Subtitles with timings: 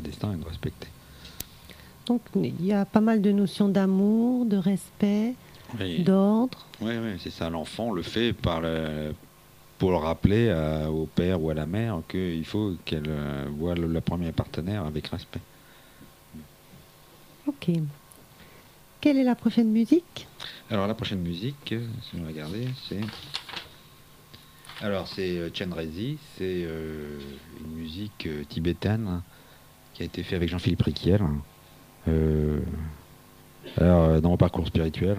[0.00, 0.88] destin et de respecter.
[2.06, 5.34] Donc il y a pas mal de notions d'amour, de respect,
[6.00, 6.66] d'ordre.
[6.80, 7.48] Oui, oui, c'est ça.
[7.50, 9.14] L'enfant le fait par le,
[9.78, 10.52] pour le rappeler
[10.88, 14.84] au père ou à la mère qu'il faut qu'elle euh, voit le, la première partenaire
[14.84, 15.40] avec respect.
[17.46, 17.70] Ok.
[19.00, 20.26] Quelle est la prochaine musique?
[20.70, 23.00] Alors la prochaine musique, si vous regardez, c'est
[24.82, 27.18] alors c'est euh, Chen Rezi, c'est euh,
[27.60, 29.22] une musique tibétaine
[29.94, 31.20] qui a été faite avec Jean-Philippe Riquiel.
[33.76, 35.16] alors dans mon parcours spirituel,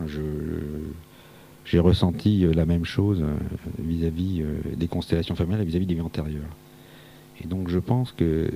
[1.65, 3.23] j'ai ressenti la même chose
[3.79, 4.43] vis-à-vis
[4.75, 6.55] des constellations familiales, vis-à-vis des vies antérieures.
[7.43, 8.49] Et donc je pense que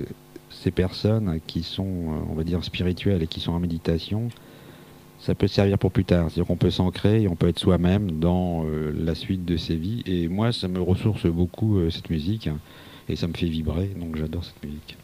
[0.50, 4.28] ces personnes qui sont, on va dire, spirituelles et qui sont en méditation,
[5.18, 6.30] ça peut servir pour plus tard.
[6.30, 9.76] C'est-à-dire qu'on peut s'ancrer et on peut être soi-même dans euh, la suite de ses
[9.76, 10.02] vies.
[10.06, 12.48] Et moi, ça me ressource beaucoup euh, cette musique
[13.08, 14.96] et ça me fait vibrer, donc j'adore cette musique.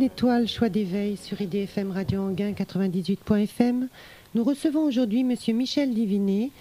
[0.00, 3.86] D'étoiles, choix d'éveil sur IDFM Radio Anguin 98.fm.
[4.34, 6.52] Nous recevons aujourd'hui Monsieur Michel Divinet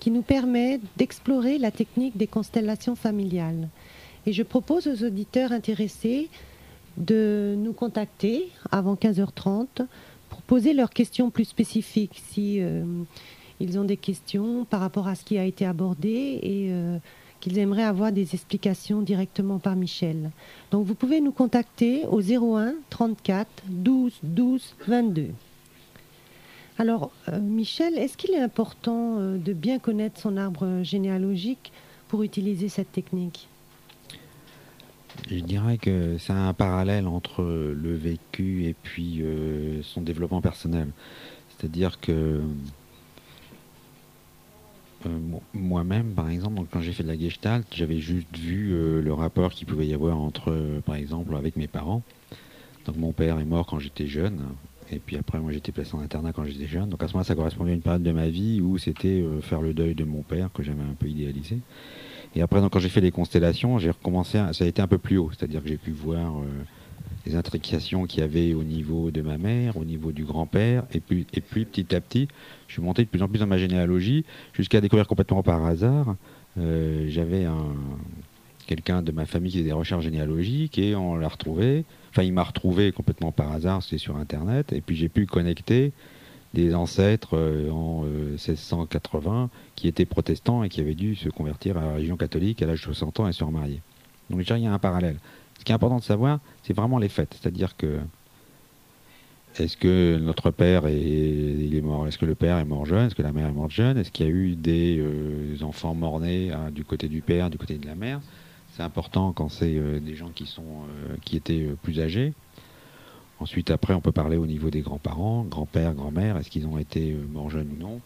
[0.00, 3.68] qui nous permet d'explorer la technique des constellations familiales.
[4.26, 6.28] Et je propose aux auditeurs intéressés
[6.96, 9.86] de nous contacter avant 15h30
[10.28, 12.82] pour poser leurs questions plus spécifiques si euh,
[13.60, 16.98] ils ont des questions par rapport à ce qui a été abordé et euh,
[17.40, 20.30] qu'ils aimeraient avoir des explications directement par Michel.
[20.70, 25.28] Donc vous pouvez nous contacter au 01 34 12 12 22.
[26.78, 31.72] Alors euh, Michel, est-ce qu'il est important de bien connaître son arbre généalogique
[32.08, 33.48] pour utiliser cette technique?
[35.28, 40.88] Je dirais que c'est un parallèle entre le vécu et puis euh, son développement personnel.
[41.48, 42.40] C'est-à-dire que
[45.06, 45.18] euh,
[45.54, 49.50] moi-même, par exemple, quand j'ai fait de la gestalt, j'avais juste vu euh, le rapport
[49.50, 52.02] qu'il pouvait y avoir entre, par exemple, avec mes parents.
[52.86, 54.40] Donc mon père est mort quand j'étais jeune,
[54.90, 56.88] et puis après moi j'étais placé en internat quand j'étais jeune.
[56.88, 59.60] Donc à ce moment-là, ça correspondait à une période de ma vie où c'était faire
[59.60, 61.58] le deuil de mon père que j'avais un peu idéalisé.
[62.34, 64.98] Et après, donc, quand j'ai fait les constellations, j'ai recommencé, ça a été un peu
[64.98, 66.44] plus haut, c'est-à-dire que j'ai pu voir euh,
[67.26, 71.00] les intrications qu'il y avait au niveau de ma mère, au niveau du grand-père, et
[71.00, 72.28] puis, et puis petit à petit,
[72.66, 76.16] je suis monté de plus en plus dans ma généalogie, jusqu'à découvrir complètement par hasard,
[76.58, 77.74] euh, j'avais un
[78.66, 81.84] quelqu'un de ma famille qui faisait des recherches généalogiques et on l'a retrouvé.
[82.10, 85.92] Enfin, il m'a retrouvé complètement par hasard, c'est sur Internet, et puis j'ai pu connecter
[86.54, 91.76] des ancêtres euh, en 1680 euh, qui étaient protestants et qui avaient dû se convertir
[91.78, 93.80] à la religion catholique à l'âge de 60 ans et se remarier.
[94.30, 95.16] Donc déjà, il y a un parallèle.
[95.60, 97.36] Ce qui est important de savoir, c'est vraiment les faits.
[97.40, 98.00] C'est-à-dire que
[99.58, 103.22] est-ce que notre père est, mort Est-ce que le père est mort jeune Est-ce que
[103.22, 106.70] la mère est morte jeune Est-ce qu'il y a eu des euh, enfants morts-nés hein,
[106.70, 108.20] du côté du père, du côté de la mère?
[108.72, 110.84] C'est important quand c'est des gens qui sont
[111.24, 112.32] qui étaient plus âgés.
[113.40, 117.12] Ensuite, après, on peut parler au niveau des grands-parents, grand-père, grand-mère, est-ce qu'ils ont été
[117.12, 118.00] euh, morts jeunes ou non?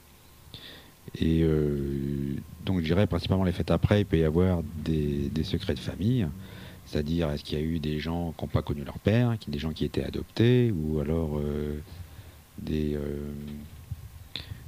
[1.18, 5.74] Et euh, donc, je dirais principalement les fêtes après, il peut y avoir des, secrets
[5.74, 6.26] de famille,
[6.94, 9.58] c'est-à-dire est-ce qu'il y a eu des gens qui n'ont pas connu leur père, des
[9.58, 11.80] gens qui étaient adoptés, ou alors euh,
[12.58, 12.96] des,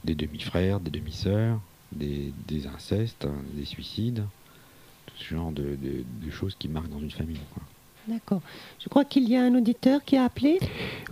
[0.03, 1.61] des demi-frères, des demi-sœurs,
[1.93, 2.33] des,
[2.75, 4.25] incestes, des suicides,
[5.07, 5.77] tout ce genre de,
[6.33, 7.39] choses qui marquent dans une famille.
[8.09, 8.41] D'accord.
[8.81, 10.59] Je crois qu'il y a un auditeur qui a appelé.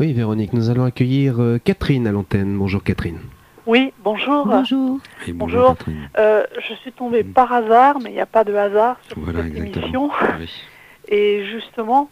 [0.00, 2.56] Oui, Véronique, nous allons accueillir euh, Catherine à l'antenne.
[2.58, 3.19] Bonjour Catherine.
[3.66, 4.46] Oui, bonjour.
[4.46, 5.00] Bonjour.
[5.28, 5.76] bonjour.
[6.18, 9.56] Euh, je suis tombée par hasard, mais il n'y a pas de hasard sur cette
[9.56, 10.11] émission.
[11.08, 12.11] Et justement,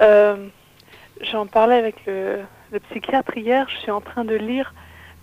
[0.00, 0.48] euh,
[1.20, 2.40] j'en parlais avec le,
[2.72, 3.66] le, psychiatre hier.
[3.68, 4.74] Je suis en train de lire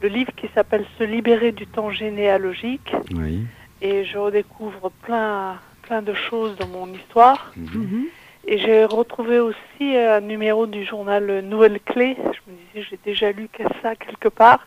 [0.02, 2.94] le livre qui s'appelle Se libérer du temps généalogique.
[3.14, 3.46] Oui.
[3.82, 7.52] Et je redécouvre plein, plein de choses dans mon histoire.
[7.56, 7.68] Mhm.
[7.74, 8.06] Mhm.
[8.48, 12.18] Et j'ai retrouvé aussi un numéro du journal Nouvelle Clé.
[12.18, 13.48] Je me disais, j'ai déjà lu
[13.84, 14.66] ça quelque part.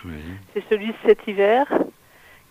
[0.53, 1.67] C'est celui de cet hiver,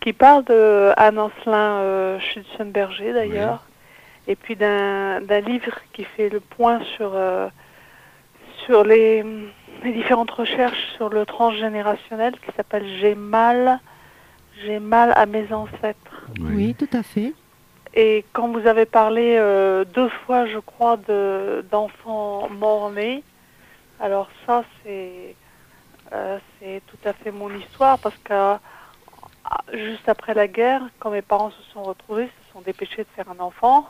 [0.02, 3.66] qui parle de Anne Ancelin euh, Schutzenberger d'ailleurs,
[4.28, 7.50] et puis d'un livre qui fait le point sur, euh,
[8.66, 9.24] sur les,
[9.84, 13.80] différentes recherches sur le transgénérationnel qui s'appelle J'ai mal,
[14.64, 16.28] j'ai mal à mes ancêtres.
[16.40, 17.34] oui tout à fait.
[17.96, 20.98] Et quand vous avez parlé euh, deux fois, je crois,
[21.70, 23.24] d'enfants morts-nés,
[24.00, 25.36] alors ça, c'est
[26.14, 28.56] euh, c'est tout à fait mon histoire parce que euh,
[29.74, 33.30] juste après la guerre, quand mes parents se sont retrouvés, se sont dépêchés de faire
[33.30, 33.88] un enfant.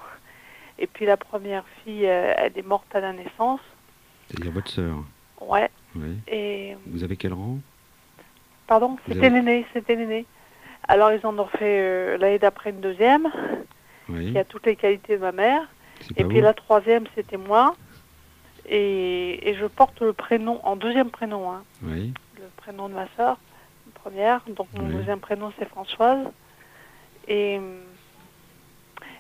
[0.80, 3.62] Et puis la première fille, elle est morte à la naissance.
[4.28, 4.98] C'est-à-dire votre sœur
[5.42, 5.70] Ouais.
[5.96, 6.18] Oui.
[6.28, 7.58] Et vous avez quel rang?
[8.68, 8.98] Pardon?
[9.08, 10.26] C'était l'aîné, c'était l'aîné.
[10.88, 13.30] Alors ils en ont fait l'année d'après une deuxième
[14.08, 15.68] qui a toutes les qualités de ma mère.
[16.18, 17.76] Et puis la troisième, c'était moi.
[18.68, 23.38] Et, je porte le prénom, en deuxième prénom, hein, le prénom de ma soeur,
[23.94, 24.42] première.
[24.48, 26.28] Donc mon deuxième prénom, c'est Françoise.
[27.28, 27.60] Et,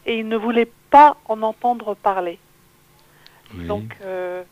[0.05, 2.37] et il ne voulait pas en entendre parler.
[3.53, 4.43] Donc euh,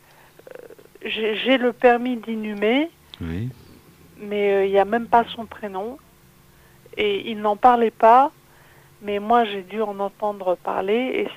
[1.04, 5.98] j'ai le permis d'inhumer, mais euh, il n'y a même pas son prénom.
[6.96, 8.32] Et il n'en parlait pas
[9.02, 11.28] mais moi j'ai dû en entendre parler et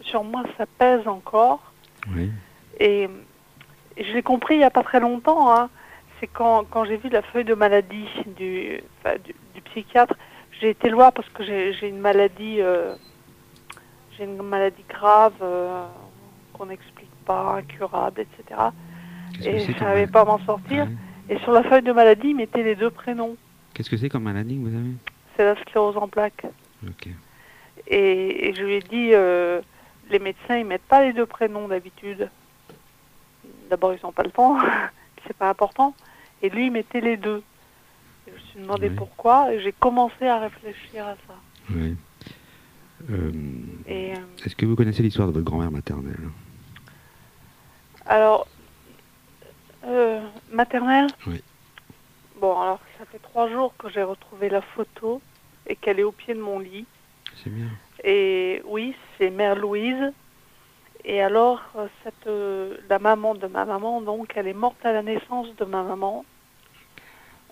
[0.00, 1.60] sur moi ça pèse encore.
[2.14, 2.30] Oui.
[2.80, 3.08] Et,
[3.98, 5.50] je l'ai compris il n'y a pas très longtemps.
[5.54, 5.70] Hein.
[6.20, 8.82] C'est quand, quand j'ai vu la feuille de maladie du,
[9.24, 10.14] du, psychiatre,
[10.60, 12.94] j'ai été loin parce que j'ai une maladie, euh,
[14.16, 15.86] j'ai une maladie grave euh,
[16.52, 18.60] qu'on n'explique pas, incurable, etc.
[19.44, 20.88] Et je ne savais pas m'en sortir.
[21.28, 23.36] Et sur la feuille de maladie, il mettait les deux prénoms.
[23.74, 24.92] Qu'est-ce que c'est comme maladie que vous avez
[25.36, 26.46] C'est la sclérose en plaques.
[27.88, 29.60] Et, je lui ai dit, euh,
[30.10, 32.30] les médecins, ils mettent pas les deux prénoms d'habitude.
[33.68, 34.56] d'abord, ils n'ont pas le temps,
[35.26, 35.94] c'est pas important.
[36.42, 37.42] Et lui, il mettait les deux.
[38.26, 41.34] je me suis demandé pourquoi, et j'ai commencé à réfléchir à ça.
[41.70, 41.96] Oui.
[43.10, 43.30] Euh,
[44.44, 46.28] est-ce que vous connaissez l'histoire de votre grand-mère maternelle
[48.06, 48.46] Alors,
[50.50, 51.42] maternelle Oui.
[52.40, 55.22] Bon, alors, ça fait trois jours que j'ai retrouvé la photo
[55.66, 56.86] et qu'elle est au pied de mon lit.
[57.42, 57.68] C'est bien.
[58.04, 60.12] Et oui, c'est Mère Louise.
[61.04, 64.92] Et alors, euh, cette, euh, la maman de ma maman, donc, elle est morte à
[64.92, 66.24] la naissance de ma maman.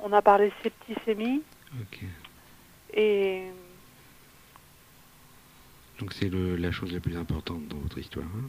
[0.03, 1.43] On a parlé septicémie.
[1.81, 2.01] Ok.
[2.95, 3.45] Et.
[5.99, 8.27] Donc, c'est la chose la plus importante dans votre histoire.
[8.27, 8.49] Hein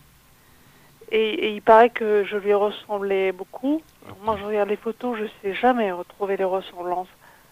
[1.12, 3.82] et, il paraît que je lui ressemblais beaucoup.
[4.24, 7.08] moi, je regarde les photos, je ne sais jamais retrouver les ressemblances.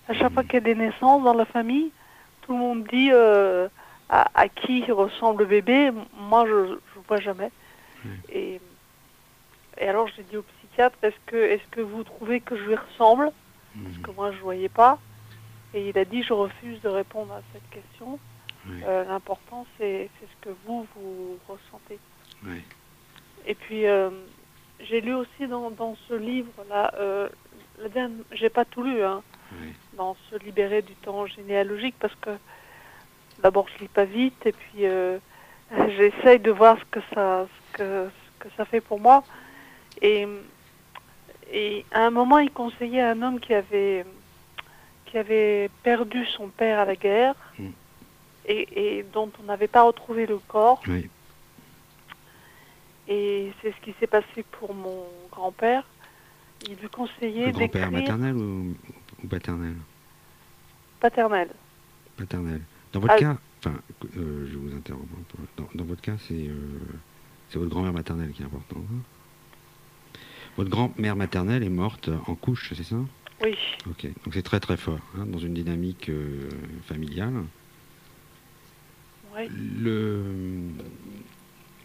[0.07, 1.91] À chaque fois qu'il y a des naissances dans la famille,
[2.41, 3.67] tout le monde dit euh,
[4.09, 5.91] à, qui ressemble le bébé.
[6.17, 7.51] Moi, je ne vois jamais.
[8.29, 8.59] Et,
[9.77, 12.75] et, alors, j'ai dit au psychiatre, est-ce que, est que vous trouvez que je lui
[12.75, 13.31] ressemble?
[13.81, 14.99] Parce que moi, je ne voyais pas.
[15.73, 18.19] Et il a dit, je refuse de répondre à cette question.
[18.69, 21.99] Euh, l'important, c'est ce que vous, vous ressentez.
[23.45, 24.09] Et puis, euh,
[24.79, 27.29] j'ai lu aussi dans, dans ce livre-là, euh,
[28.31, 29.21] j'ai pas tout lu, hein,
[29.97, 32.31] dans Se libérer du temps généalogique, parce que
[33.41, 35.19] d'abord, je lis pas vite, et puis euh,
[35.97, 39.23] j'essaye de voir ce que, ça, ce, que, ce que ça fait pour moi.
[40.01, 40.27] Et,
[41.51, 44.05] et à un moment, il conseillait à un homme qui avait,
[45.05, 47.69] qui avait perdu son père à la guerre, mm.
[48.45, 50.81] Et, et, dont on n'avait pas retrouvé le corps.
[50.87, 51.09] Oui.
[53.07, 55.83] Et c'est ce qui s'est passé pour mon grand-père.
[56.67, 57.67] Il lui conseillait d'écrire...
[57.67, 58.75] grand-père maternel ou,
[59.29, 59.75] paternel?
[60.99, 61.49] Paternel.
[62.17, 62.61] Paternel.
[62.93, 63.19] Dans votre ah.
[63.19, 63.75] cas, enfin,
[64.17, 65.07] euh, je vous interromps.
[65.75, 66.55] Dans, votre cas, c'est euh,
[67.49, 68.83] c'est votre grand-mère maternelle qui est importante.
[68.91, 70.19] Hein?
[70.55, 72.97] Votre grand-mère maternelle est morte en couche, c'est ça?
[73.43, 73.57] Oui.
[73.89, 76.49] Ok, donc c'est très très fort, hein, dans une dynamique euh,
[76.87, 77.43] familiale.
[79.35, 80.21] Le,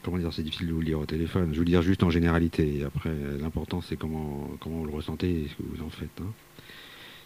[0.03, 1.51] comment dire, c'est difficile de vous le dire au téléphone.
[1.53, 2.85] Je vous le dire juste en généralité.
[2.85, 6.21] Après, l'important, c'est comment, comment vous le ressentez et ce que vous en faites.
[6.21, 6.33] Hein.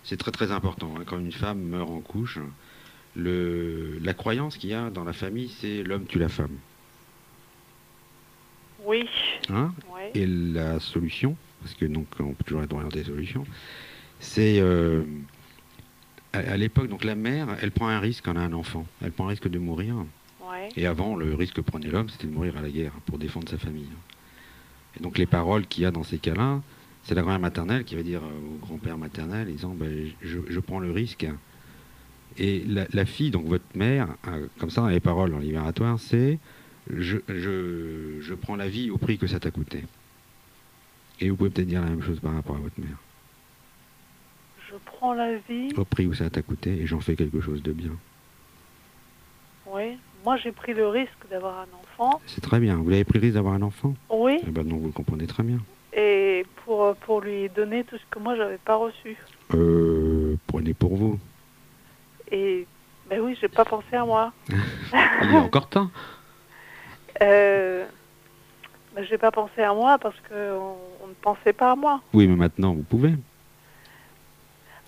[0.04, 0.94] C'est très très important.
[0.96, 1.04] Hein.
[1.06, 2.38] Quand une femme meurt en couche,
[3.14, 6.56] le, la croyance qu'il y a dans la famille, c'est l'homme tue la femme.
[8.84, 9.08] Oui.
[9.48, 9.72] Hein
[10.14, 13.44] et la solution, parce que donc on peut toujours être orienté à solutions,
[14.18, 15.02] c'est euh,
[16.32, 18.86] à, l'époque, donc la mère, elle prend un risque quand elle a un enfant.
[19.02, 19.96] Elle prend un risque de mourir.
[20.76, 23.48] Et avant, le risque que prenait l'homme, c'était de mourir à la guerre pour défendre
[23.48, 23.88] sa famille.
[24.98, 26.60] Et donc les paroles qu'il y a dans ces cas-là,
[27.04, 30.90] c'est la grand-mère maternelle qui va dire au grand-père maternel, disant ben, je, prends le
[30.90, 31.26] risque.
[32.38, 34.08] Et la, fille, donc votre mère,
[34.58, 36.38] comme ça les paroles en libératoire, c'est
[36.90, 39.84] je, je, prends la vie au prix que ça t'a coûté.
[41.20, 42.96] Et vous pouvez peut-être dire la même chose par rapport à votre mère.
[44.72, 45.68] Je prends la vie.
[45.76, 47.92] Au prix où ça t'a coûté et j'en fais quelque chose de bien.
[49.66, 52.20] Oui moi, j'ai pris le risque d'avoir un enfant.
[52.26, 52.76] C'est très bien.
[52.76, 53.94] Vous avez pris le risque d'avoir un enfant?
[54.08, 54.38] Oui.
[54.46, 55.58] Eh ben non, vous le comprenez très bien.
[55.92, 59.16] Et pour, pour lui donner tout ce que moi, j'avais pas reçu.
[59.54, 61.18] Euh, prenez pour vous.
[62.30, 62.66] Et,
[63.10, 64.32] ben oui, j'ai pas pensé à moi.
[64.48, 65.90] Il a encore temps.
[67.20, 67.84] Euh,
[68.94, 72.00] ben, j'ai pas pensé à moi parce qu'on on ne pensait pas à moi.
[72.14, 73.14] Oui, mais maintenant, vous pouvez.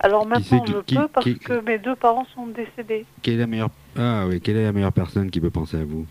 [0.05, 3.07] Alors maintenant, je peux parce que mes deux parents sont décédés.
[3.23, 5.83] Quelle est la meilleure ah oui, quelle est la meilleure personne qui peut penser à
[5.83, 6.05] vous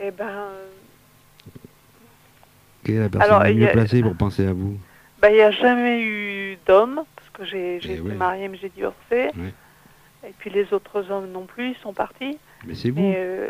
[0.00, 0.48] Eh ben.
[2.84, 4.78] Quelle est la personne la mieux placée pour penser à vous
[5.20, 8.70] ben, Il n'y a jamais eu d'homme, parce que j'ai eh été mariée mais j'ai
[8.70, 9.30] divorcé.
[10.26, 12.38] Et puis les autres hommes non plus, ils sont partis.
[12.66, 13.02] Mais c'est vous.
[13.02, 13.48] Euh,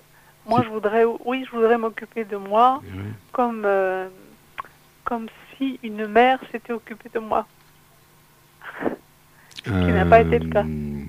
[0.49, 2.82] moi, je voudrais, oui, je voudrais m'occuper de moi,
[3.30, 4.08] comme, euh,
[5.04, 7.46] comme si une mère s'était occupée de moi.
[9.66, 10.64] Ce qui n'a pas été le cas.
[10.64, 11.04] Euh,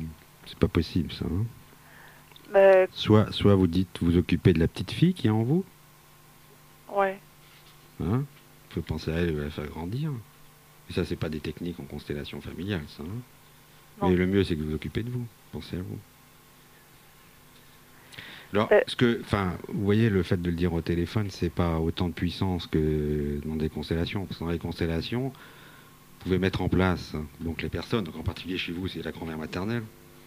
[0.45, 1.25] c'est pas possible ça.
[1.25, 2.85] Hein.
[2.91, 5.63] soit, soit vous dites vous occupez de la petite fille qui est en vous.
[6.91, 7.19] Ouais.
[8.03, 8.23] Hein
[8.77, 10.11] faut penser à elle et la faire grandir.
[10.89, 13.03] Et ça, c'est pas des techniques en constellation familiale, ça.
[13.03, 13.21] Hein.
[14.03, 15.25] Mais le mieux, c'est que vous vous occupez de vous.
[15.51, 15.97] Pensez à vous.
[18.53, 21.79] Alors, ce que, enfin, vous voyez, le fait de le dire au téléphone, c'est pas
[21.79, 24.25] autant de puissance que dans des constellations.
[24.25, 25.33] Parce que dans les constellations,
[26.19, 29.37] pouvez mettre en place, donc les personnes, donc en particulier chez vous, c'est la grand-mère
[29.37, 29.83] maternelle,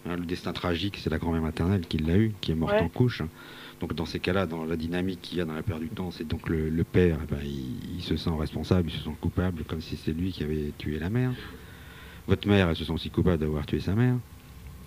[0.07, 2.89] Hein, le destin tragique, c'est la grand-mère maternelle qui l'a eu, qui est morte en
[2.89, 3.21] couche.
[3.79, 6.09] Donc dans ces cas-là, dans la dynamique qu'il y a dans la perte du temps,
[6.09, 9.81] c'est donc le, père, eh ben, il, se sent responsable, il se sent coupable, comme
[9.81, 11.31] si c'est lui qui avait tué la mère.
[12.27, 14.15] Votre mère, elle se sent aussi coupable d'avoir tué sa mère.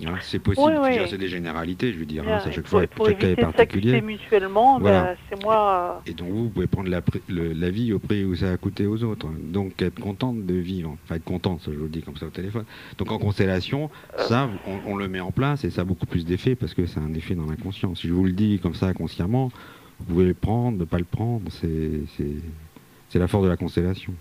[0.04, 3.18] Hein, c'est possible, c'est des généralités, je veux dire, hein, à chaque fois, pour chaque
[3.18, 4.00] cas est particulier.
[4.00, 6.02] mutuellement, ben, c'est moi.
[6.06, 9.04] Et donc vous, pouvez prendre la, la, vie au prix où ça a coûté aux
[9.04, 9.28] autres.
[9.38, 12.26] Donc être contente de vivre, enfin être contente, ça je vous le dis comme ça
[12.26, 12.64] au téléphone.
[12.98, 14.50] Donc en constellation, ça,
[14.86, 17.14] on, le met en place et ça a beaucoup plus d'effet parce que c'est un
[17.14, 17.94] effet dans l'inconscient.
[17.94, 19.52] Si je vous le dis comme ça consciemment,
[20.00, 24.12] vous pouvez le prendre, ne pas le prendre, c'est la force de la constellation.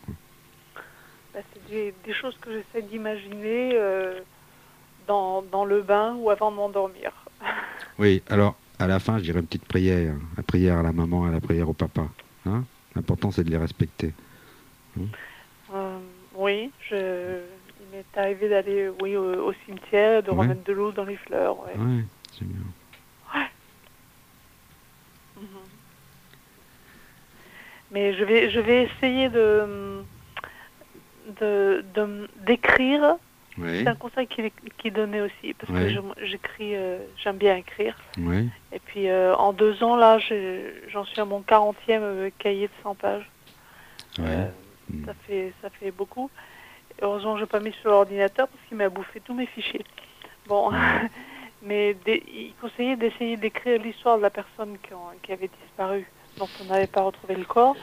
[1.33, 3.71] Bah, c'est des, choses que j'essaie d'imaginer.
[3.73, 4.19] Euh,
[5.07, 7.11] dans, le bain ou avant de m'endormir.
[7.99, 10.15] oui, alors à la fin, je dirais une petite prière.
[10.37, 12.07] La prière à la maman, et la prière au papa.
[12.45, 12.63] Hein
[12.95, 14.13] L'important, c'est de les respecter.
[14.99, 15.05] Hein
[15.73, 15.97] euh,
[16.35, 17.39] oui, je...
[17.79, 21.57] il m'est arrivé d'aller oui, au, cimetière, de remettre de l'eau dans les fleurs.
[21.77, 22.61] Oui, c'est bien.
[25.37, 25.47] Mhm.
[27.91, 30.03] Mais je vais, je vais essayer de
[32.45, 33.17] d'écrire
[33.57, 37.95] c'est un conseil qui, qui donnait aussi, parce que j'écris, euh, j'aime bien écrire.
[38.71, 40.17] Et puis euh, en deux ans, là,
[40.89, 43.29] j'en suis à mon 40e euh, cahier de 100 pages.
[44.17, 45.05] Mm.
[45.05, 46.29] ça, fait, ça fait beaucoup.
[47.01, 49.85] Heureusement, je n'ai pas mis sur l'ordinateur parce qu'il m'a bouffé tous mes fichiers.
[50.47, 50.71] Bon,
[51.63, 54.77] mais il conseillait d'essayer d'écrire l'histoire de la personne
[55.21, 56.05] qui, avait disparu,
[56.37, 57.75] dont on n'avait pas retrouvé le corps.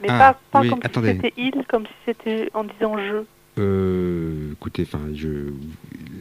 [0.00, 3.24] Mais ah, pas, pas comme si c'était il, comme si c'était en disant je.
[3.58, 5.52] Euh, écoutez, enfin, je,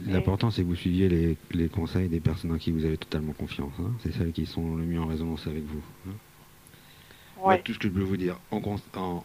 [0.07, 3.33] l'important c'est que vous suiviez les, les, conseils des personnes en qui vous avez totalement
[3.33, 3.73] confiance.
[3.79, 3.91] Hein.
[4.03, 5.81] C'est celles qui sont le mieux en résonance avec vous.
[6.07, 7.57] Hein.
[7.63, 8.61] tout ce que je peux vous dire, en,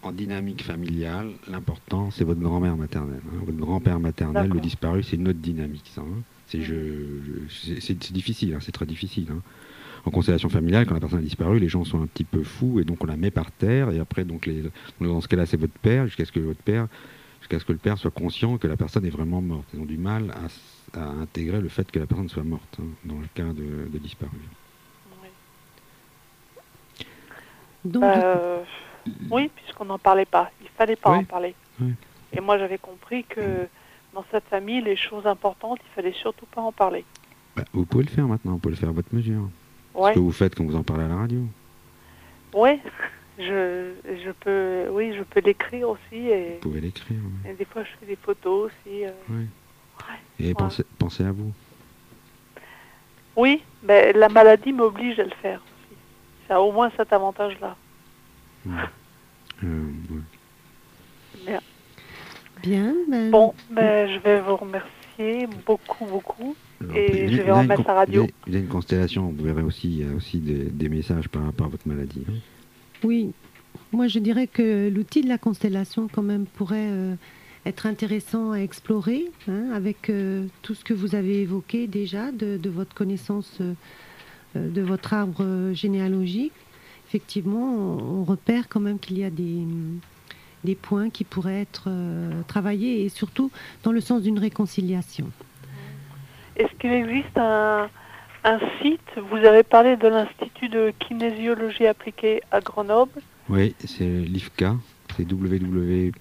[0.03, 3.21] en, dynamique familiale, l'important c'est votre grand-mère maternelle.
[3.27, 3.43] Hein.
[3.45, 5.91] Votre grand-père maternel, le disparu, c'est une autre dynamique.
[5.95, 6.03] Ça,
[6.47, 6.75] c'est, je,
[7.51, 9.27] c'est, difficile, c'est très difficile.
[10.07, 12.81] En constellation familiale, quand la personne a disparu, les gens sont un petit peu fous
[12.81, 14.63] et donc on la met par terre et après donc les,
[14.99, 16.89] dans ce cas-là c'est votre père jusqu'à ce que votre père
[17.49, 19.65] jusqu'à ce que le père soit conscient que la personne est vraiment morte.
[19.73, 20.33] Ils ont du mal
[20.95, 24.37] à, intégrer le fait que la personne soit morte, hein, dans le cas de, disparu.
[27.95, 28.63] Euh,
[29.31, 30.51] oui, puisqu'on n'en parlait pas.
[30.61, 31.55] Il fallait pas en parler.
[32.33, 33.67] Et moi, j'avais compris que
[34.13, 37.05] dans cette famille, les choses importantes, il fallait surtout pas en parler.
[37.57, 39.49] Bah, vous pouvez le faire maintenant, vous pouvez le faire à votre mesure.
[39.95, 41.41] Ce que vous faites quand vous en parlez à la radio.
[42.55, 42.79] Oui.
[43.39, 46.17] Je, je peux, oui, je peux l'écrire aussi.
[46.29, 47.19] Et, Vous pouvez l'écrire.
[47.49, 49.05] Et des fois, je fais des photos aussi.
[49.05, 49.11] Euh.
[49.31, 49.47] Oui.
[50.41, 51.53] et pensez, pensez, à vous.
[53.37, 55.97] Oui, mais la maladie m'oblige à le faire aussi.
[56.49, 57.77] Ça a au moins cet avantage-là.
[59.63, 59.91] Euh,
[61.47, 61.61] Bien.
[62.61, 62.95] Bien.
[63.09, 63.31] Ben...
[63.31, 66.57] Bon, ben, je vais vous remercier beaucoup, beaucoup.
[66.93, 68.27] et je vais en mettre à radio.
[68.49, 71.29] Il y a une constellation, vous verrez aussi, il y a aussi des, des messages
[71.29, 72.25] par rapport à votre maladie.
[72.29, 72.35] Hein.
[73.05, 73.33] Oui,
[73.93, 77.15] moi je dirais que l'outil de la constellation quand même pourrait euh,
[77.65, 82.69] être intéressant à explorer hein, avec euh, tout ce que vous avez évoqué déjà de,
[82.69, 83.75] votre connaissance euh,
[84.55, 86.53] de votre arbre généalogique.
[87.07, 89.63] Effectivement, on, repère quand même qu'il y a des,
[90.65, 91.89] des, points qui pourraient être
[92.49, 93.51] travaillés et surtout
[93.83, 95.31] dans le sens d'une réconciliation.
[96.57, 97.89] Est-ce qu'il existe un,
[98.45, 99.01] un site.
[99.31, 103.21] Vous avez parlé de l'Institut de kinésiologie appliquée à Grenoble.
[103.49, 104.75] Oui, c'est l'IFCA.
[105.17, 106.13] C'est www.ifka.com,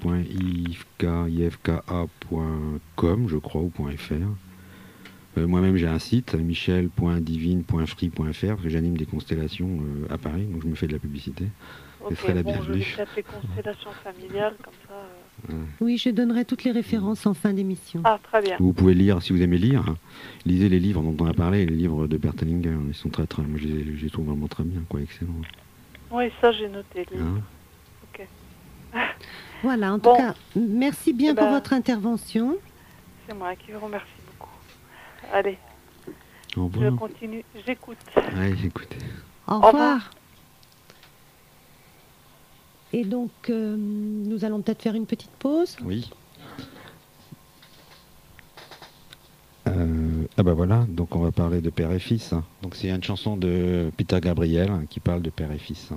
[3.28, 4.14] je crois, ou .fr.
[5.38, 10.64] Euh, moi-même, j'ai un site, michel.divine.free.fr, parce que j'anime des constellations euh, à Paris, donc
[10.64, 11.46] je me fais de la publicité.
[12.02, 12.82] Okay, je la bienvenue.
[12.82, 14.94] Je vais constellations familiales, comme ça.
[14.94, 15.27] Euh,
[15.82, 18.02] oui, je donnerai toutes les références en fin d'émission.
[18.04, 18.58] Ah, très bien.
[18.60, 19.95] Vous pouvez lire, si vous aimez lire, hein.
[20.45, 22.76] lisez les livres dont on a parlé, les livres de Bertelinger.
[22.88, 25.34] Ils sont très, très, moi je les, trouve vraiment très bien, quoi, excellent.
[26.12, 27.06] Oui, ça j'ai noté.
[27.17, 27.41] Hein
[28.04, 28.28] ok.
[29.63, 32.58] Voilà, en tout cas, merci bien eh pour ben, votre intervention.
[33.28, 34.52] C'est moi qui vous remercie beaucoup.
[35.34, 35.58] Allez.
[36.56, 36.91] Au revoir.
[36.91, 37.97] Je continue, j'écoute.
[38.15, 38.95] Allez, j'écoute.
[39.47, 40.12] Au revoir.
[42.93, 45.76] Et donc, euh, nous allons peut-être faire une petite pause.
[45.84, 46.10] Oui.
[49.67, 52.34] Euh, ah bah voilà, donc on va parler de père et fils.
[52.62, 55.89] Donc c'est une chanson de Peter Gabriel hein, qui parle de père et fils.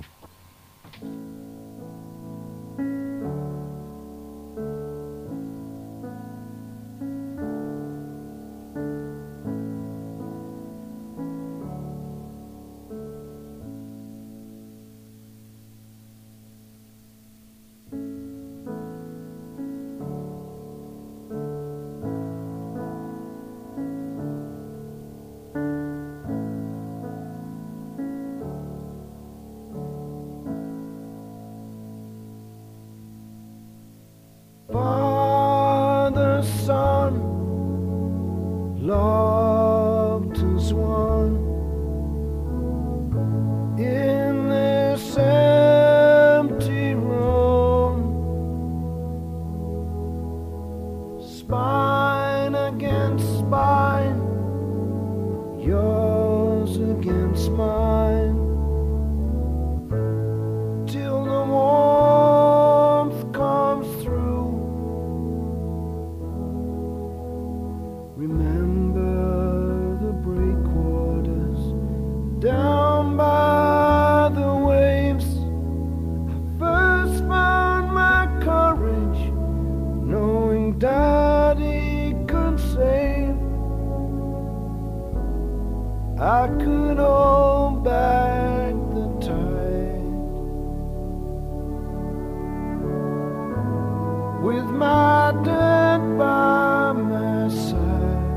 [94.41, 98.27] with my dead by my side.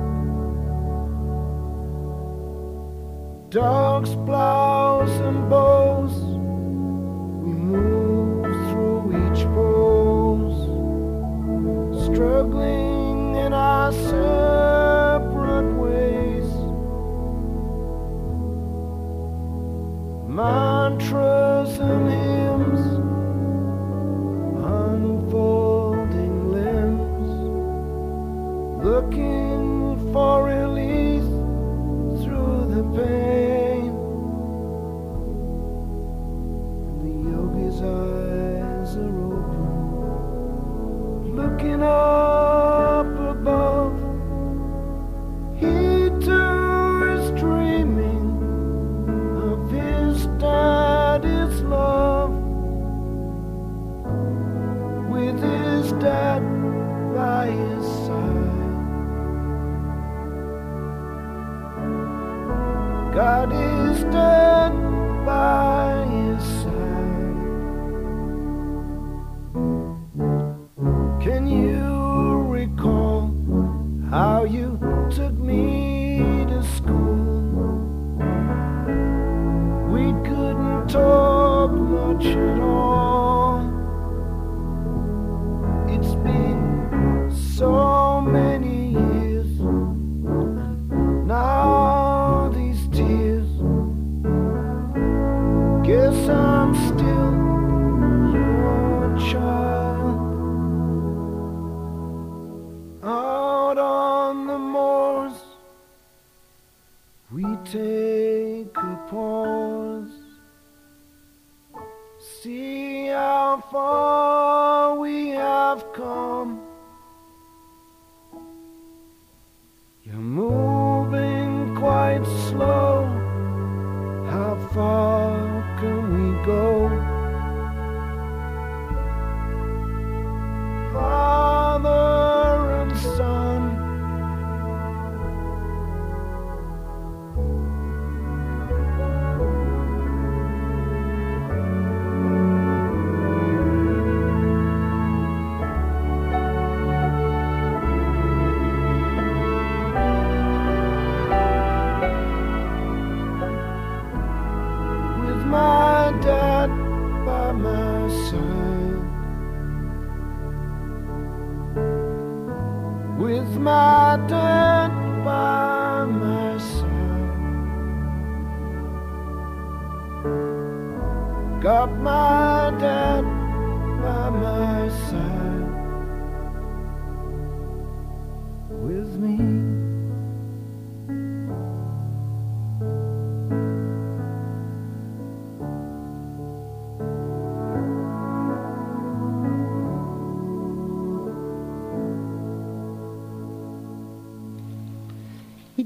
[3.50, 4.73] Dogs blow.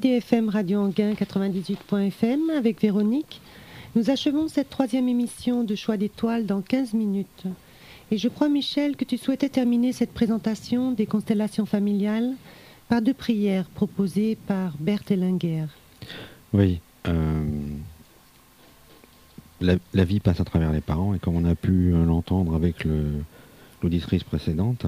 [0.09, 3.43] IDFM Radio Anguin 98.fm avec Véronique.
[3.95, 7.45] Nous achevons cette troisième émission de Choix d'étoiles dans 15 minutes.
[8.11, 12.33] Et je crois, Michel, que tu souhaitais terminer cette présentation des constellations familiales
[12.89, 15.67] par deux prières proposées par Berthe Ellinger.
[16.55, 16.81] Oui.
[17.07, 17.45] Euh,
[19.61, 22.87] la, vie passe à travers les parents et comme on a pu l'entendre avec
[23.83, 24.87] l'auditrice précédente,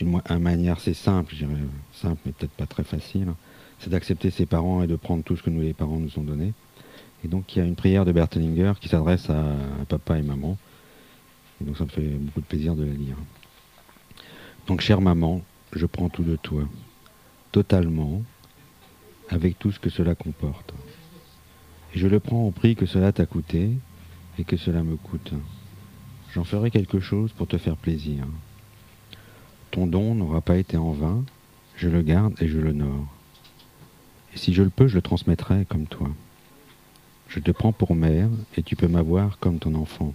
[0.00, 1.60] une, manière c'est simple, je dirais
[1.92, 3.28] simple mais peut-être pas très facile,
[3.78, 6.22] c'est d'accepter ses parents et de prendre tout ce que nous les parents nous ont
[6.22, 6.52] donné.
[7.24, 9.56] Et donc il y a une prière de Bertelinger qui s'adresse à,
[9.88, 10.56] papa et maman.
[11.60, 13.16] Et donc ça me fait beaucoup de plaisir de la lire.
[14.66, 16.62] Donc chère maman, je prends tout de toi,
[17.52, 18.22] totalement,
[19.28, 20.72] avec tout ce que cela comporte.
[21.94, 23.70] Et je le prends au prix que cela t'a coûté
[24.38, 25.32] et que cela me coûte.
[26.32, 28.26] J'en ferai quelque chose pour te faire plaisir.
[29.70, 31.24] Ton don n'aura pas été en vain,
[31.76, 33.15] je le garde et je l'honore.
[34.36, 36.10] Si je le peux, je le transmettrai comme toi.
[37.26, 40.12] Je te prends pour mère et tu peux m'avoir comme ton enfant.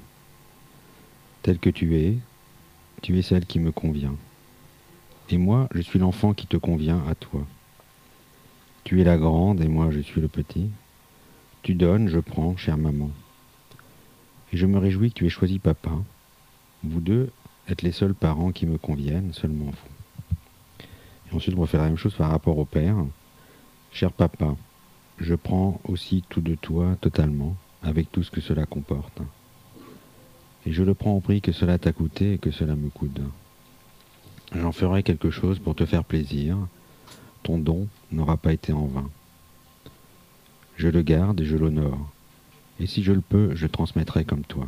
[1.41, 2.17] Tel que tu es,
[3.01, 4.15] tu es celle qui me convient.
[5.29, 7.45] Et moi, je suis l'enfant qui te convient à toi.
[8.83, 10.69] Tu es la grande et moi, je suis le petit.
[11.63, 13.09] Tu donnes, je prends, chère maman.
[14.53, 15.91] Et je me réjouis que tu aies choisi papa.
[16.83, 17.31] Vous deux
[17.67, 20.85] êtes les seuls parents qui me conviennent, seulement vous.
[21.31, 22.97] Et ensuite, on va faire la même chose par rapport au père.
[23.91, 24.55] Cher papa,
[25.19, 29.21] je prends aussi tout de toi totalement, avec tout ce que cela comporte.
[30.65, 33.19] Et je le prends au prix que cela t'a coûté et que cela me coûte.
[34.55, 36.57] J'en ferai quelque chose pour te faire plaisir.
[37.43, 39.09] Ton don n'aura pas été en vain.
[40.77, 42.09] Je le garde et je l'honore.
[42.79, 44.67] Et si je le peux, je transmettrai comme toi.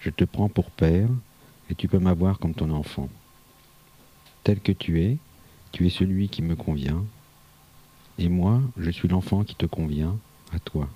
[0.00, 1.08] Je te prends pour père,
[1.70, 3.08] et tu peux m'avoir comme ton enfant.
[4.44, 5.18] Tel que tu es,
[5.70, 7.04] tu es celui qui me convient,
[8.22, 10.16] et moi, je suis l'enfant qui te convient,
[10.52, 10.88] à toi.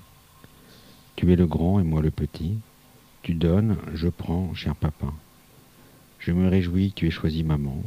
[1.16, 2.60] Tu es le grand et moi le petit.
[3.22, 5.12] Tu donnes, je prends, cher papa.
[6.20, 7.82] Je me réjouis que tu aies choisi maman.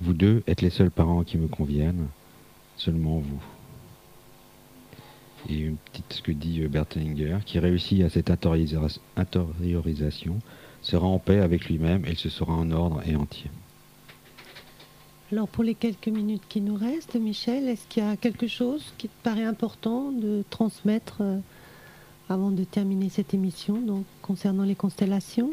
[0.00, 2.08] Vous deux êtes les seuls parents qui me conviennent,
[2.76, 3.40] seulement vous.
[5.48, 10.40] Et une petite ce que dit euh, Bertelinger, qui réussit à cette intériorisation,
[10.82, 13.48] sera en paix avec lui-même et se sera en ordre et entier.
[15.34, 18.94] Alors pour les quelques minutes qui nous restent, Michel, est-ce qu'il y a quelque chose
[18.98, 21.40] qui te paraît important de transmettre euh,
[22.28, 25.50] avant de terminer cette émission donc, concernant les constellations?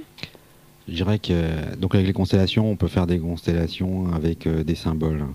[0.87, 4.75] Je dirais que donc avec les constellations, on peut faire des constellations avec euh, des
[4.75, 5.25] symboles.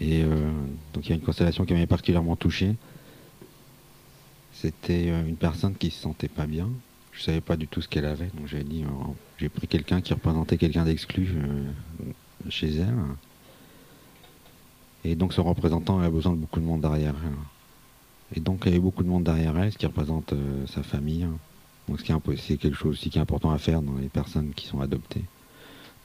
[0.00, 0.50] Et euh,
[0.92, 2.74] donc il y a une constellation qui m'avait particulièrement touché.
[4.54, 6.68] C'était une personne qui se sentait pas bien.
[7.12, 8.82] Je savais pas du tout ce qu'elle avait, donc j'ai dit
[9.38, 11.28] j'ai pris quelqu'un qui représentait quelqu'un d'exclu
[12.48, 12.96] chez elle.
[15.08, 18.36] Et donc ce représentant avait besoin de beaucoup de monde derrière elle.
[18.36, 20.82] Et donc il y avait beaucoup de monde derrière elle, ce qui représente euh, sa
[20.82, 21.28] famille.
[21.88, 24.80] Donc c'est quelque chose aussi qui est important à faire dans les personnes qui sont
[24.80, 25.22] adoptées.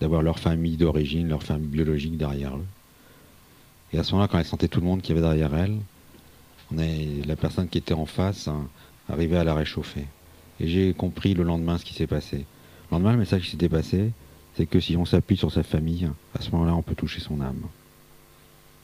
[0.01, 2.65] D'avoir leur famille d'origine, leur famille biologique derrière eux.
[3.91, 5.79] Et à ce moment-là, quand elle sentait tout le monde qui avait derrière elle,
[6.71, 8.67] la personne qui était en face hein,
[9.09, 10.05] arrivait à la réchauffer.
[10.59, 12.37] Et j'ai compris le lendemain ce qui s'est passé.
[12.37, 14.11] Le lendemain, le message qui s'était passé,
[14.55, 17.41] c'est que si on s'appuie sur sa famille, à ce moment-là, on peut toucher son
[17.41, 17.63] âme.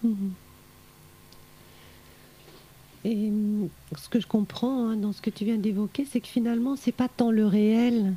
[0.03, 0.33] Mhm.
[3.05, 6.27] Et mm, ce que je comprends hein, dans ce que tu viens d'évoquer, c'est que
[6.27, 8.15] finalement, c'est pas tant le réel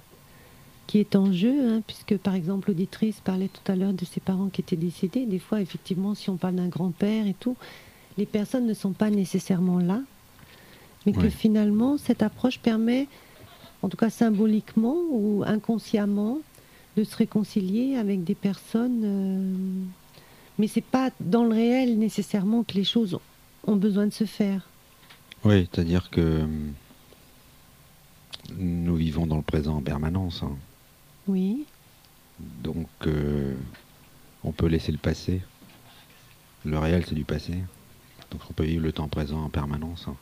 [0.87, 4.19] qui est en jeu, hein, puisque par exemple l'auditrice parlait tout à l'heure de ses
[4.19, 5.27] parents qui étaient décédés.
[5.27, 7.57] Des fois, effectivement, si on parle d'un grand-père et tout,
[8.19, 10.01] les personnes ne sont pas nécessairement là,
[11.07, 13.07] mais que finalement, cette approche permet,
[13.83, 16.39] en tout cas symboliquement ou inconsciemment,
[16.97, 19.03] de se réconcilier avec des personnes.
[19.05, 19.85] Euh,
[20.61, 23.19] mais c'est pas dans le réel nécessairement que les choses
[23.67, 24.69] ont besoin de se faire.
[25.43, 26.47] Oui, c'est-à-dire que euh,
[28.59, 30.43] nous vivons dans le présent en permanence.
[30.43, 30.55] Hein.
[31.27, 31.65] Oui.
[32.63, 33.55] Donc, euh,
[34.45, 35.41] on peut laisser le passé.
[36.67, 37.55] Le réel, c'est du passé.
[38.31, 40.09] Donc, on peut vivre le temps présent en permanence.
[40.09, 40.17] Hein.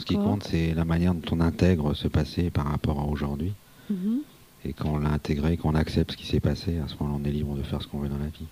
[0.00, 3.52] Ce qui compte, c'est la manière dont on intègre ce passé par rapport à aujourd'hui.
[3.88, 4.22] Mhm.
[4.64, 7.24] Et quand on l'a intégré, qu'on accepte ce qui s'est passé, à ce moment-là, on
[7.24, 8.46] est libre de faire ce qu'on veut dans la vie.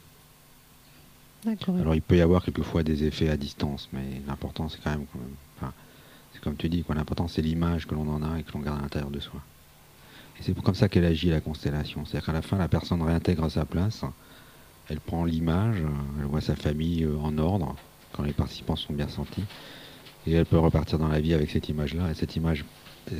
[1.46, 5.06] Alors il peut y avoir quelquefois des effets à distance, mais l'important c'est quand même,
[6.32, 8.78] c'est comme tu dis, l'important c'est l'image que l'on en a et que l'on garde
[8.78, 9.40] à l'intérieur de soi.
[10.38, 12.04] Et c'est comme ça qu'elle agit la constellation.
[12.04, 14.02] C'est-à-dire qu'à la fin, la personne réintègre sa place,
[14.88, 15.76] elle prend l'image,
[16.18, 17.76] elle voit sa famille euh, en ordre,
[18.12, 19.44] quand les participants sont bien sentis,
[20.26, 22.10] et elle peut repartir dans la vie avec cette image-là.
[22.10, 22.64] Et cette image,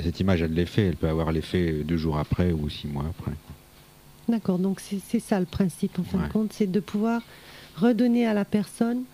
[0.03, 3.05] cette image a de l'effet, elle peut avoir l'effet deux jours après ou six mois
[3.09, 3.33] après.
[4.29, 7.21] D'accord, donc c'est ça le principe en fin de compte, c'est de pouvoir
[7.77, 9.05] redonner à la personne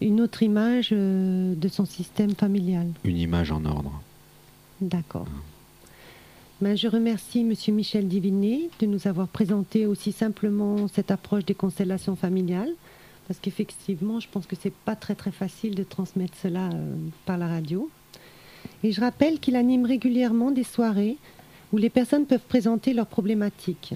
[0.00, 2.88] une autre image euh, de son système familial.
[3.04, 4.00] Une image en ordre.
[4.80, 5.26] D'accord.
[5.28, 5.42] Ah.
[6.60, 7.54] Ben, je remercie M.
[7.74, 12.72] Michel Divinet de nous avoir présenté aussi simplement cette approche des constellations familiales,
[13.28, 17.38] parce qu'effectivement, je pense que c'est pas très très facile de transmettre cela euh, par
[17.38, 17.88] la radio.
[18.82, 21.16] Et je rappelle qu'il anime régulièrement des soirées
[21.72, 23.94] où les personnes peuvent présenter leurs problématiques.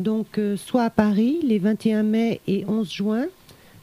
[0.00, 3.26] Donc, euh, soit à Paris, les 21 mai et 11 juin,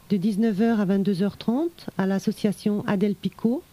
[0.09, 3.63] de 19h à 22h30, à l'association Adèle Picot,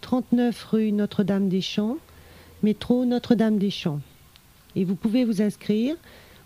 [0.00, 1.98] 39 rue Notre-Dame-des-Champs,
[2.62, 4.00] métro Notre-Dame-des-Champs.
[4.74, 5.96] Et vous pouvez vous inscrire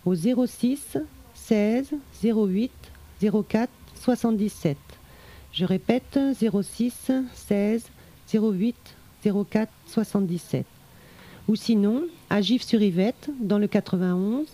[0.05, 0.97] au 06
[1.33, 1.91] 16
[2.23, 2.71] 08
[3.21, 4.77] 04 77.
[5.53, 7.85] Je répète 06 16
[8.33, 8.75] 08
[9.23, 10.65] 04 77.
[11.47, 14.45] Ou sinon, à Gif-sur-Yvette, dans le 91,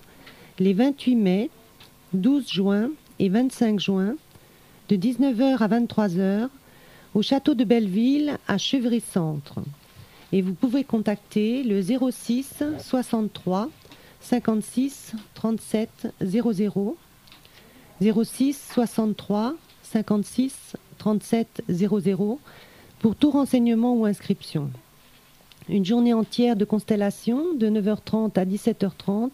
[0.60, 1.50] les 28 mai,
[2.13, 2.89] 12 juin
[3.20, 4.16] et 25 juin,
[4.89, 6.50] de 19h à 23h,
[7.13, 9.60] au château de Belleville, à Chevry-Centre.
[10.32, 13.70] Et vous pouvez contacter le 06 63
[14.22, 16.98] 56 37 00
[18.02, 22.39] 06 63 56 37 00
[23.00, 24.72] pour tout renseignement ou inscription.
[25.70, 29.30] Une journée entière de constellation de 9h30 à 17h30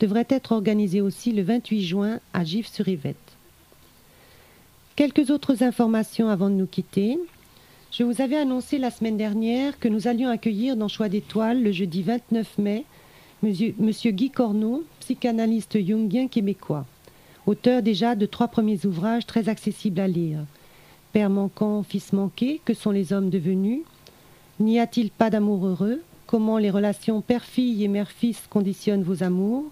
[0.00, 3.16] devrait être organisée aussi le 28 juin à Gif-sur-Yvette.
[4.94, 7.18] Quelques autres informations avant de nous quitter.
[7.92, 11.72] Je vous avais annoncé la semaine dernière que nous allions accueillir dans Choix d'étoiles le
[11.72, 12.84] jeudi 29 mai
[13.42, 16.86] Monsieur, Guy Corneau, psychanalyste jungien québécois,
[17.46, 20.40] auteur déjà de trois premiers ouvrages très accessibles à lire.
[21.12, 23.82] Père manquant, fils manqué, que sont les hommes devenus?
[24.58, 26.00] N'y a-t-il pas d'amour heureux?
[26.26, 29.70] Comment les relations père-fille et mère-fils conditionnent vos amours?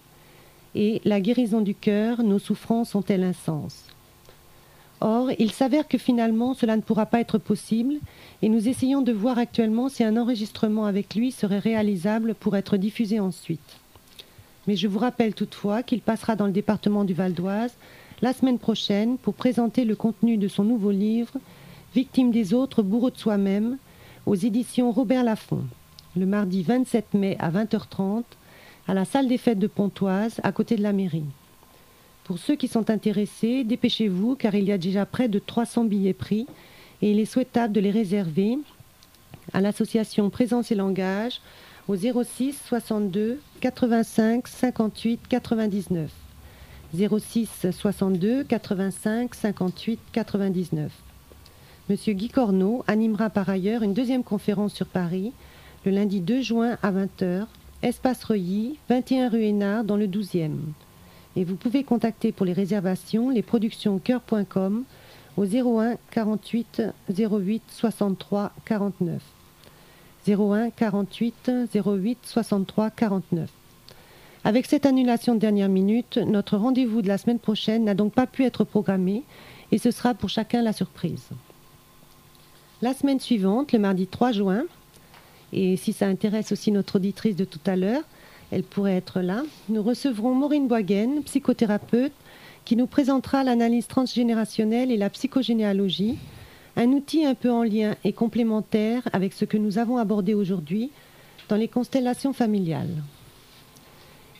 [0.74, 3.84] Et la guérison du cœur, nos souffrances ont-elles un sens?
[5.00, 7.94] Or, il s'avère que finalement, cela ne pourra pas être possible,
[8.42, 12.76] et nous essayons de voir actuellement si un enregistrement avec lui serait réalisable pour être
[12.76, 13.78] diffusé ensuite.
[14.66, 17.74] Mais je vous rappelle toutefois qu'il passera dans le département du Val d'Oise
[18.22, 21.34] la semaine prochaine pour présenter le contenu de son nouveau livre
[21.94, 23.76] Victime des autres, bourreau de soi-même,
[24.26, 25.62] aux éditions Robert Laffont,
[26.16, 28.24] le mardi 27 mai à 20h30
[28.86, 31.24] à la salle des fêtes de Pontoise, à côté de la mairie.
[32.24, 36.14] Pour ceux qui sont intéressés, dépêchez-vous car il y a déjà près de 300 billets
[36.14, 36.46] pris
[37.02, 38.58] et il est souhaitable de les réserver
[39.52, 41.40] à l'association Présence et Langage
[41.86, 46.10] au 06 62 85 58 99.
[46.94, 50.92] 06 62 85 58 99.
[51.90, 55.32] Monsieur Guy Corneau animera par ailleurs une deuxième conférence sur Paris
[55.84, 57.44] le lundi 2 juin à 20h,
[57.84, 60.56] espace Reuilly, 21 rue Hénard dans le 12e
[61.36, 64.84] et vous pouvez contacter pour les réservations les productions coeur.com
[65.36, 69.20] au 01 48 08 63 49.
[70.26, 73.50] 01 48 08 63 49.
[74.44, 78.26] Avec cette annulation de dernière minute, notre rendez-vous de la semaine prochaine n'a donc pas
[78.26, 79.24] pu être programmé
[79.72, 81.28] et ce sera pour chacun la surprise.
[82.80, 84.64] La semaine suivante, le mardi 3 juin,
[85.54, 88.02] et si ça intéresse aussi notre auditrice de tout à l'heure,
[88.50, 89.42] elle pourrait être là.
[89.68, 92.12] Nous recevrons Maureen Boiguen, psychothérapeute,
[92.64, 96.18] qui nous présentera l'analyse transgénérationnelle et la psychogénéalogie,
[96.76, 100.90] un outil un peu en lien et complémentaire avec ce que nous avons abordé aujourd'hui
[101.48, 103.02] dans les constellations familiales.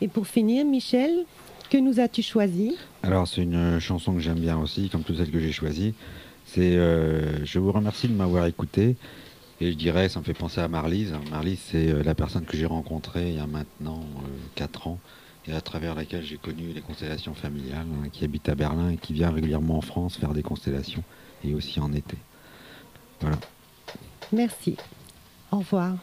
[0.01, 1.25] Et pour finir, Michel,
[1.71, 2.77] que nous as-tu choisi?
[3.03, 5.95] Alors, c'est une chanson que j'aime bien aussi, comme toutes celles que j'ai choisies.
[6.47, 8.97] C'est euh, Je vous remercie de m'avoir écouté.
[9.61, 11.15] Et je dirais, ça me fait penser à Marlise.
[11.31, 14.05] Marlise, c'est euh, la personne que j'ai rencontrée il y a maintenant
[14.57, 14.99] 4 euh, ans
[15.47, 18.97] et à travers laquelle j'ai connu les constellations familiales, hein, qui habite à Berlin et
[18.97, 21.05] qui vient régulièrement en France faire des constellations
[21.45, 22.17] et aussi en été.
[23.21, 23.37] Voilà.
[24.33, 24.77] Merci.
[25.53, 25.97] Au revoir.